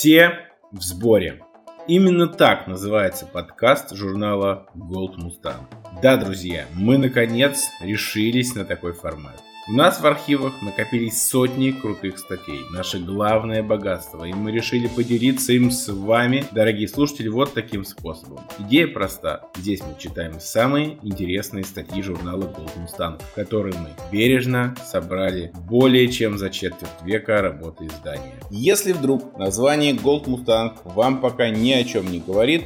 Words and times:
Все 0.00 0.46
в 0.72 0.80
сборе. 0.80 1.42
Именно 1.86 2.26
так 2.26 2.66
называется 2.66 3.26
подкаст 3.26 3.94
журнала 3.94 4.66
Gold 4.74 5.16
Mustang. 5.18 5.66
Да, 6.00 6.16
друзья, 6.16 6.64
мы 6.74 6.96
наконец 6.96 7.68
решились 7.82 8.54
на 8.54 8.64
такой 8.64 8.94
формат. 8.94 9.42
У 9.68 9.72
нас 9.72 10.00
в 10.00 10.06
архивах 10.06 10.62
накопились 10.62 11.22
сотни 11.22 11.70
крутых 11.70 12.18
статей, 12.18 12.62
наше 12.70 12.98
главное 12.98 13.62
богатство, 13.62 14.24
и 14.24 14.32
мы 14.32 14.52
решили 14.52 14.88
поделиться 14.88 15.52
им 15.52 15.70
с 15.70 15.92
вами, 15.92 16.46
дорогие 16.50 16.88
слушатели, 16.88 17.28
вот 17.28 17.52
таким 17.52 17.84
способом. 17.84 18.40
Идея 18.58 18.88
проста. 18.88 19.50
Здесь 19.56 19.80
мы 19.82 19.96
читаем 19.98 20.40
самые 20.40 20.98
интересные 21.02 21.64
статьи 21.64 22.02
журнала 22.02 22.44
Gold 22.44 22.72
Mustang, 22.78 23.22
которые 23.34 23.74
мы 23.78 23.90
бережно 24.10 24.74
собрали 24.82 25.52
более 25.68 26.08
чем 26.08 26.38
за 26.38 26.48
четверть 26.48 26.90
века 27.04 27.42
работы 27.42 27.86
издания. 27.86 28.40
Если 28.50 28.92
вдруг 28.92 29.36
название 29.36 29.92
Gold 29.92 30.24
Mustang 30.24 30.78
вам 30.84 31.20
пока 31.20 31.50
ни 31.50 31.70
о 31.72 31.84
чем 31.84 32.10
не 32.10 32.20
говорит, 32.20 32.64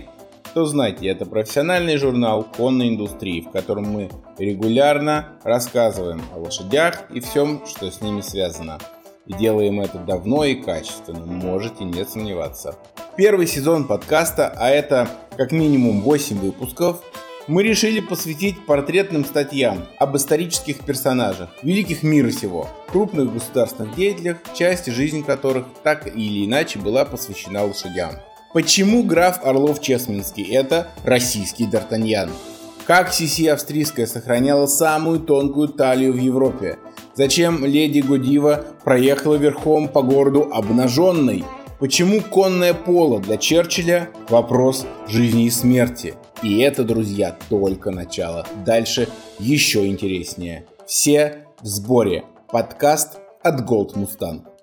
то 0.55 0.65
знайте, 0.67 1.09
это 1.09 1.27
профессиональный 1.27 1.97
журнал 1.97 2.45
конной 2.45 2.89
индустрии, 2.89 3.41
в 3.41 3.51
котором 3.51 3.93
мы 3.93 4.09
регулярно 4.39 5.31
рассказываем 5.43 6.23
о 6.33 6.39
лошадях 6.39 7.11
и 7.11 7.19
всем, 7.19 7.67
что 7.67 7.91
с 7.91 8.01
ними 8.01 8.21
связано. 8.21 8.79
И 9.27 9.33
делаем 9.33 9.81
это 9.81 9.99
давно 9.99 10.45
и 10.45 10.55
качественно, 10.55 11.27
можете 11.27 11.85
не 11.85 12.05
сомневаться. 12.05 12.77
Первый 13.17 13.49
сезон 13.49 13.89
подкаста, 13.89 14.55
а 14.57 14.71
это 14.71 15.09
как 15.37 15.51
минимум 15.51 16.03
8 16.03 16.39
выпусков, 16.39 17.03
мы 17.49 17.63
решили 17.63 18.01
посвятить 18.01 18.65
портретным 18.65 19.25
статьям 19.25 19.87
об 19.99 20.17
исторических 20.17 20.85
персонажах, 20.85 21.51
великих 21.63 22.03
мира 22.03 22.31
сего, 22.31 22.69
крупных 22.89 23.33
государственных 23.33 23.95
деятелях, 23.97 24.39
части 24.55 24.91
жизни 24.91 25.23
которых 25.23 25.67
так 25.83 26.07
или 26.07 26.47
иначе 26.47 26.79
была 26.79 27.05
посвящена 27.05 27.65
лошадям. 27.65 28.13
Почему 28.55 29.03
граф 29.03 29.45
Орлов-Чесменский– 29.45 30.45
это 30.55 30.87
российский 31.03 31.65
Д'Артаньян? 31.65 32.31
Как 32.87 33.13
Сиси 33.13 33.49
Австрийская 33.49 34.07
сохраняла 34.07 34.67
самую 34.67 35.19
тонкую 35.19 35.71
талию 35.71 36.13
в 36.13 36.19
Европе? 36.19 36.79
Зачем 37.17 37.65
леди 37.65 37.99
Гудива 37.99 38.65
проехала 38.85 39.35
верхом 39.35 39.89
по 39.89 40.03
городу 40.03 40.51
обнаженной? 40.53 41.45
Почему 41.81 42.21
конное 42.21 42.75
поло 42.75 43.19
для 43.21 43.39
Черчилля– 43.39 44.11
вопрос 44.29 44.87
жизни 45.09 45.47
и 45.47 45.51
смерти? 45.51 46.15
И 46.45 46.61
это, 46.61 46.85
друзья, 46.85 47.37
только 47.49 47.91
начало. 47.91 48.47
Дальше 48.65 49.09
еще 49.41 49.85
интереснее. 49.89 50.65
Все 50.87 51.47
в 51.61 51.67
сборе. 51.67 52.23
Подкаст 52.53 53.19
от 53.43 53.69
Gold 53.69 53.95
Mustang. 53.97 54.54